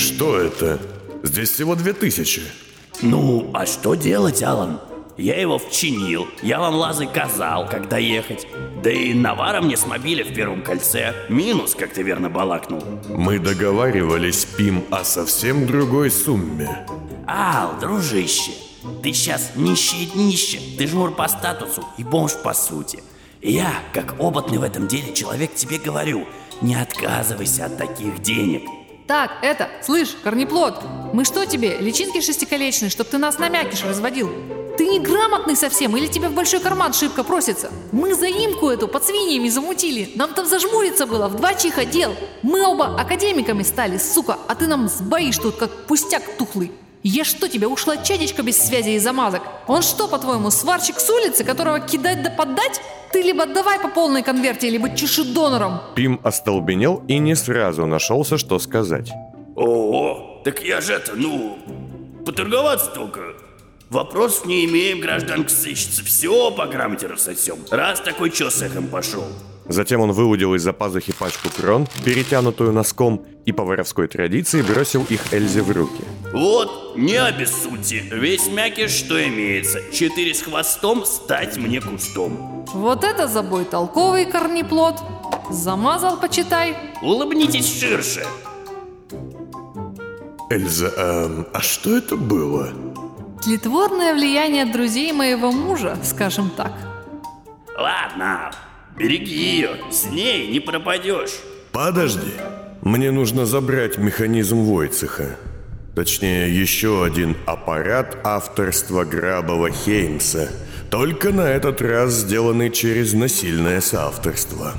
Что 0.00 0.38
это? 0.38 0.80
Здесь 1.22 1.50
всего 1.50 1.74
две 1.74 1.92
тысячи. 1.92 2.40
Ну, 3.02 3.50
а 3.52 3.66
что 3.66 3.94
делать, 3.94 4.42
Алан? 4.42 4.80
Я 5.18 5.38
его 5.38 5.58
вчинил, 5.58 6.26
я 6.40 6.58
вам 6.58 6.76
лазы 6.76 7.06
казал, 7.06 7.68
когда 7.68 7.98
ехать. 7.98 8.46
Да 8.82 8.90
и 8.90 9.12
навара 9.12 9.60
мне 9.60 9.76
смобили 9.76 10.22
в 10.22 10.32
первом 10.32 10.62
кольце. 10.62 11.14
Минус, 11.28 11.74
как 11.74 11.92
ты 11.92 12.02
верно 12.02 12.30
балакнул. 12.30 12.82
Мы 13.10 13.38
договаривались, 13.38 14.46
Пим, 14.46 14.84
о 14.90 15.04
совсем 15.04 15.66
другой 15.66 16.10
сумме. 16.10 16.86
Ал, 17.28 17.78
дружище, 17.78 18.52
ты 19.02 19.12
сейчас 19.12 19.52
нищий 19.54 20.06
днище, 20.06 20.60
ты 20.78 20.86
жмур 20.86 21.14
по 21.14 21.28
статусу 21.28 21.84
и 21.98 22.04
бомж 22.04 22.36
по 22.42 22.54
сути. 22.54 23.02
И 23.42 23.52
я, 23.52 23.74
как 23.92 24.18
опытный 24.18 24.56
в 24.56 24.62
этом 24.62 24.88
деле 24.88 25.12
человек, 25.12 25.54
тебе 25.54 25.76
говорю, 25.76 26.26
не 26.62 26.74
отказывайся 26.74 27.66
от 27.66 27.76
таких 27.76 28.22
денег. 28.22 28.62
Так, 29.06 29.32
это, 29.42 29.68
слышь, 29.82 30.16
корнеплод, 30.22 30.82
мы 31.12 31.24
что 31.24 31.44
тебе, 31.44 31.78
личинки 31.78 32.20
шестиколечные, 32.20 32.90
чтоб 32.90 33.08
ты 33.08 33.18
нас 33.18 33.38
на 33.38 33.48
мякиш 33.48 33.84
разводил? 33.84 34.30
Ты 34.78 34.86
неграмотный 34.86 35.56
совсем 35.56 35.96
или 35.96 36.06
тебе 36.06 36.28
в 36.28 36.32
большой 36.32 36.60
карман 36.60 36.92
шибко 36.92 37.24
просится? 37.24 37.70
Мы 37.92 38.14
заимку 38.14 38.68
эту 38.68 38.88
под 38.88 39.04
свиньями 39.04 39.48
замутили. 39.48 40.12
Нам 40.14 40.32
там 40.32 40.46
зажмуриться 40.46 41.06
было, 41.06 41.28
в 41.28 41.36
два 41.36 41.54
чиха 41.54 41.84
дел. 41.84 42.14
Мы 42.42 42.62
оба 42.66 42.98
академиками 42.98 43.62
стали, 43.62 43.98
сука, 43.98 44.38
а 44.48 44.54
ты 44.54 44.66
нам 44.66 44.88
сбоишь 44.88 45.36
тут, 45.38 45.56
как 45.56 45.86
пустяк 45.86 46.22
тухлый. 46.38 46.72
Я 47.02 47.24
что 47.24 47.48
тебе, 47.48 47.66
ушла 47.66 47.96
чадечка 47.96 48.42
без 48.42 48.60
связи 48.60 48.90
и 48.90 48.98
замазок? 48.98 49.42
Он 49.66 49.80
что, 49.80 50.06
по-твоему, 50.06 50.50
сварщик 50.50 51.00
с 51.00 51.08
улицы, 51.08 51.44
которого 51.44 51.80
кидать 51.80 52.22
да 52.22 52.30
поддать? 52.30 52.80
Ты 53.10 53.22
либо 53.22 53.46
давай 53.46 53.80
по 53.80 53.88
полной 53.88 54.22
конверте, 54.22 54.68
либо 54.68 54.94
чеши 54.94 55.24
донором. 55.24 55.80
Пим 55.94 56.20
остолбенел 56.22 57.02
и 57.08 57.18
не 57.18 57.34
сразу 57.34 57.86
нашелся, 57.86 58.36
что 58.36 58.58
сказать. 58.58 59.10
О, 59.56 60.42
так 60.44 60.62
я 60.62 60.82
же 60.82 60.92
это, 60.92 61.12
ну, 61.14 61.58
поторговаться 62.26 62.90
только. 62.90 63.34
Вопрос 63.88 64.44
не 64.44 64.66
имеем, 64.66 65.00
гражданка 65.00 65.48
сыщется. 65.48 66.04
Все 66.04 66.50
по 66.50 66.66
грамоте 66.66 67.06
рассосем. 67.06 67.56
Раз 67.70 68.00
такой 68.00 68.30
чё 68.30 68.50
с 68.50 68.60
эхом 68.60 68.88
пошел. 68.88 69.24
Затем 69.70 70.00
он 70.00 70.10
выудил 70.10 70.56
из-за 70.56 70.72
пазухи 70.72 71.12
пачку 71.12 71.48
крон, 71.48 71.86
перетянутую 72.04 72.72
носком, 72.72 73.24
и 73.46 73.52
по 73.52 73.62
воровской 73.62 74.08
традиции 74.08 74.62
бросил 74.62 75.06
их 75.08 75.32
Эльзе 75.32 75.62
в 75.62 75.70
руки. 75.70 76.02
Вот, 76.32 76.96
не 76.96 77.14
обессудьте. 77.14 78.00
Весь 78.10 78.48
мякиш, 78.48 78.90
что 78.90 79.24
имеется. 79.28 79.80
Четыре 79.92 80.34
с 80.34 80.42
хвостом 80.42 81.04
стать 81.04 81.56
мне 81.56 81.80
кустом. 81.80 82.66
Вот 82.74 83.04
это 83.04 83.28
забой 83.28 83.64
толковый 83.64 84.24
корнеплод. 84.26 84.96
Замазал, 85.50 86.18
почитай. 86.18 86.76
Улыбнитесь 87.00 87.80
ширше. 87.80 88.26
Эльза, 90.50 90.92
а, 90.96 91.44
а 91.54 91.60
что 91.60 91.96
это 91.96 92.16
было? 92.16 92.70
Тлетворное 93.44 94.14
влияние 94.14 94.64
друзей 94.64 95.12
моего 95.12 95.52
мужа, 95.52 95.96
скажем 96.02 96.50
так. 96.50 96.72
Ладно, 97.78 98.50
береги 99.00 99.56
ее. 99.56 99.70
С 99.90 100.06
ней 100.10 100.48
не 100.52 100.60
пропадешь. 100.60 101.40
Подожди. 101.72 102.32
Мне 102.82 103.10
нужно 103.10 103.46
забрать 103.46 103.98
механизм 103.98 104.62
Войцеха. 104.62 105.36
Точнее, 105.94 106.54
еще 106.54 107.04
один 107.04 107.36
аппарат 107.46 108.18
авторства 108.24 109.04
Грабова 109.04 109.70
Хеймса. 109.70 110.48
Только 110.90 111.30
на 111.30 111.42
этот 111.42 111.80
раз 111.82 112.12
сделанный 112.12 112.70
через 112.70 113.12
насильное 113.12 113.80
соавторство. 113.80 114.74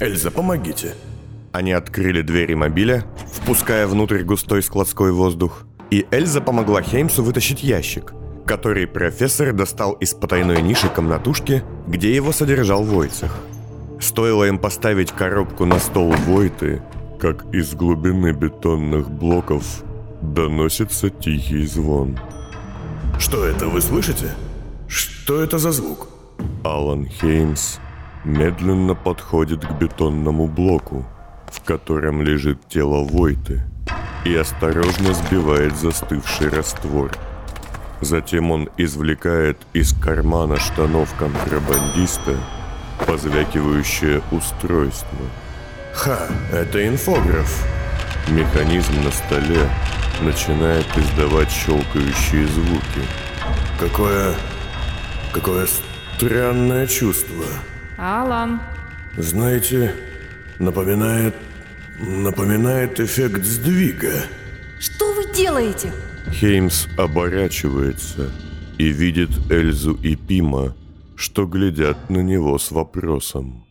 Эльза, 0.00 0.30
помогите. 0.30 0.94
Они 1.52 1.72
открыли 1.72 2.22
двери 2.22 2.54
мобиля, 2.54 3.04
впуская 3.34 3.86
внутрь 3.86 4.22
густой 4.22 4.62
складской 4.62 5.12
воздух, 5.12 5.64
и 5.90 6.06
Эльза 6.10 6.40
помогла 6.40 6.82
Хеймсу 6.82 7.22
вытащить 7.22 7.62
ящик, 7.62 8.14
который 8.52 8.86
профессор 8.86 9.54
достал 9.54 9.92
из 9.94 10.12
потайной 10.12 10.60
ниши 10.60 10.90
комнатушки, 10.90 11.62
где 11.86 12.14
его 12.14 12.32
содержал 12.32 12.84
Войцех. 12.84 13.34
Стоило 13.98 14.44
им 14.44 14.58
поставить 14.58 15.10
коробку 15.10 15.64
на 15.64 15.78
стол 15.78 16.12
Войты, 16.26 16.82
как 17.18 17.46
из 17.54 17.74
глубины 17.74 18.32
бетонных 18.32 19.10
блоков 19.10 19.82
доносится 20.20 21.08
тихий 21.08 21.64
звон. 21.64 22.18
Что 23.18 23.46
это, 23.46 23.68
вы 23.68 23.80
слышите? 23.80 24.28
Что 24.86 25.40
это 25.40 25.56
за 25.56 25.72
звук? 25.72 26.08
Алан 26.62 27.06
Хеймс 27.06 27.78
медленно 28.22 28.94
подходит 28.94 29.64
к 29.64 29.72
бетонному 29.80 30.46
блоку, 30.46 31.06
в 31.50 31.62
котором 31.62 32.20
лежит 32.20 32.58
тело 32.68 33.02
Войты, 33.02 33.62
и 34.26 34.36
осторожно 34.36 35.14
сбивает 35.14 35.74
застывший 35.74 36.50
раствор. 36.50 37.12
Затем 38.02 38.50
он 38.50 38.68
извлекает 38.76 39.58
из 39.72 39.92
кармана 39.94 40.58
штанов 40.58 41.14
контрабандиста 41.16 42.36
позвякивающее 43.06 44.20
устройство. 44.32 45.18
Ха, 45.94 46.26
это 46.52 46.86
инфограф. 46.86 47.64
Механизм 48.28 48.92
на 49.04 49.10
столе 49.12 49.68
начинает 50.20 50.86
издавать 50.96 51.50
щелкающие 51.50 52.46
звуки. 52.48 53.02
Какое... 53.78 54.34
какое 55.32 55.68
странное 56.16 56.88
чувство. 56.88 57.44
Алан, 57.98 58.60
Знаете, 59.16 59.94
напоминает... 60.58 61.36
напоминает 62.00 62.98
эффект 62.98 63.44
сдвига. 63.44 64.12
что 64.80 65.12
вы 65.14 65.32
делаете? 65.32 65.92
Хеймс 66.30 66.86
оборачивается 66.96 68.30
и 68.78 68.88
видит 68.88 69.30
Эльзу 69.50 69.94
и 70.02 70.16
Пима, 70.16 70.74
что 71.16 71.46
глядят 71.46 72.10
на 72.10 72.20
него 72.20 72.58
с 72.58 72.70
вопросом. 72.70 73.64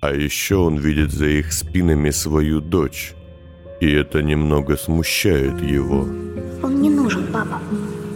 А 0.00 0.12
еще 0.12 0.56
он 0.56 0.78
видит 0.78 1.12
за 1.12 1.26
их 1.26 1.52
спинами 1.52 2.10
свою 2.10 2.60
дочь, 2.60 3.14
и 3.80 3.90
это 3.90 4.22
немного 4.22 4.76
смущает 4.76 5.60
его. 5.60 6.06
Он 6.62 6.80
не 6.80 6.90
нужен, 6.90 7.26
папа. 7.32 7.60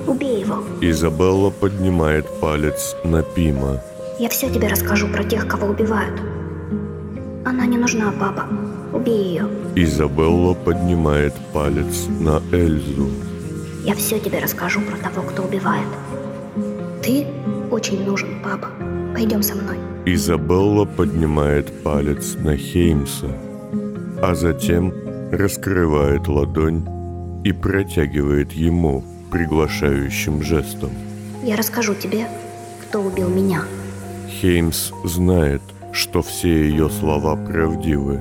Убей 0.07 0.41
его. 0.41 0.63
Изабелла 0.81 1.51
поднимает 1.51 2.27
палец 2.41 2.95
на 3.05 3.23
Пима. 3.23 3.83
Я 4.19 4.29
все 4.29 4.49
тебе 4.49 4.69
расскажу 4.69 5.09
про 5.09 5.25
тех, 5.25 5.47
кого 5.49 5.69
убивают. 5.69 6.21
Она 7.45 7.67
не 7.67 7.77
нужна, 7.77 8.13
папа. 8.13 8.47
Убей 8.93 9.25
ее. 9.25 9.49
Изабелла 9.75 10.55
поднимает 10.55 11.35
палец 11.53 12.07
на 12.21 12.41
Эльзу. 12.53 13.09
Я 13.85 13.95
все 13.95 14.19
тебе 14.19 14.39
расскажу 14.39 14.81
про 14.81 14.97
того, 14.97 15.23
кто 15.23 15.43
убивает. 15.43 15.87
Ты 17.03 17.27
очень 17.71 18.03
нужен, 18.03 18.41
папа. 18.43 18.69
Пойдем 19.13 19.43
со 19.43 19.55
мной. 19.55 19.77
Изабелла 20.07 20.87
поднимает 20.87 21.71
палец 21.83 22.35
на 22.35 22.57
Хеймса, 22.57 23.29
а 24.23 24.35
затем 24.35 24.93
раскрывает 25.31 26.29
ладонь 26.29 26.87
и 27.45 27.53
протягивает 27.53 28.53
ему 28.53 29.05
приглашающим 29.31 30.43
жестом. 30.43 30.91
Я 31.43 31.57
расскажу 31.57 31.95
тебе, 31.95 32.27
кто 32.83 33.03
убил 33.03 33.29
меня. 33.29 33.65
Хеймс 34.31 34.93
знает, 35.05 35.61
что 35.93 36.23
все 36.23 36.71
ее 36.71 36.89
слова 36.89 37.37
правдивы. 37.37 38.19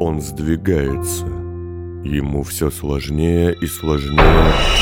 Он 0.00 0.20
сдвигается. 0.20 1.31
Ему 2.04 2.42
все 2.42 2.70
сложнее 2.70 3.56
и 3.60 3.66
сложнее 3.66 4.81